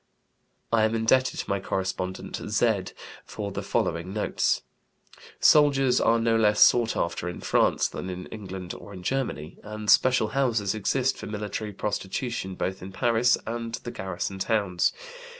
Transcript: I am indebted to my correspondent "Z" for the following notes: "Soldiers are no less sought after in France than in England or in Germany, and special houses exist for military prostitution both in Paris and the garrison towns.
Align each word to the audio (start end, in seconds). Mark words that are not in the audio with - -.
I 0.73 0.81
am 0.85 0.95
indebted 0.95 1.39
to 1.41 1.47
my 1.47 1.59
correspondent 1.59 2.37
"Z" 2.47 2.85
for 3.23 3.51
the 3.51 3.61
following 3.61 4.11
notes: 4.11 4.63
"Soldiers 5.39 6.01
are 6.01 6.17
no 6.17 6.35
less 6.35 6.59
sought 6.59 6.97
after 6.97 7.29
in 7.29 7.39
France 7.41 7.87
than 7.87 8.09
in 8.09 8.25
England 8.29 8.73
or 8.73 8.93
in 8.93 9.03
Germany, 9.03 9.59
and 9.63 9.91
special 9.91 10.29
houses 10.29 10.73
exist 10.73 11.17
for 11.19 11.27
military 11.27 11.71
prostitution 11.71 12.55
both 12.55 12.81
in 12.81 12.91
Paris 12.91 13.37
and 13.45 13.75
the 13.75 13.91
garrison 13.91 14.39
towns. 14.39 14.91